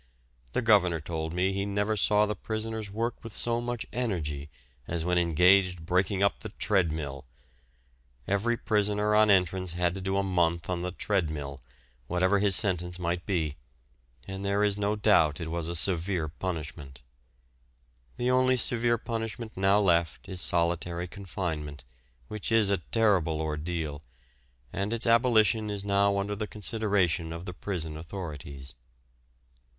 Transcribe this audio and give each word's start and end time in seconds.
The 0.53 0.63
governor 0.63 0.99
told 0.99 1.31
me 1.31 1.53
he 1.53 1.63
never 1.63 1.95
saw 1.95 2.25
the 2.25 2.33
prisoners 2.35 2.89
work 2.89 3.23
with 3.23 3.35
so 3.37 3.61
much 3.61 3.85
energy 3.93 4.49
as 4.87 5.05
when 5.05 5.19
engaged 5.19 5.85
breaking 5.85 6.23
up 6.23 6.39
the 6.39 6.49
"treadmill"; 6.49 7.23
every 8.27 8.57
prisoner 8.57 9.13
on 9.13 9.29
entrance 9.29 9.73
had 9.73 9.93
to 9.93 10.01
do 10.01 10.17
a 10.17 10.23
month 10.23 10.71
on 10.71 10.81
the 10.81 10.89
"treadmill," 10.91 11.61
whatever 12.07 12.39
his 12.39 12.55
sentence 12.55 12.97
might 12.97 13.27
be, 13.27 13.57
and 14.27 14.43
there 14.43 14.63
is 14.63 14.75
no 14.75 14.95
doubt 14.95 15.39
it 15.39 15.51
was 15.51 15.67
a 15.67 15.75
severe 15.75 16.27
punishment. 16.27 17.03
The 18.17 18.31
only 18.31 18.55
severe 18.55 18.97
punishment 18.97 19.51
now 19.55 19.77
left 19.77 20.27
is 20.27 20.41
solitary 20.41 21.07
confinement, 21.07 21.85
which 22.27 22.51
is 22.51 22.71
a 22.71 22.77
terrible 22.77 23.39
ordeal, 23.39 24.01
and 24.73 24.93
its 24.93 25.05
abolition 25.05 25.69
is 25.69 25.85
now 25.85 26.17
under 26.17 26.35
the 26.35 26.47
consideration 26.47 27.31
of 27.31 27.45
the 27.45 27.53
prison 27.53 27.95
authorities. 27.95 28.73